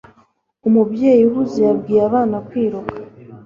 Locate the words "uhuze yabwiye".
1.29-2.01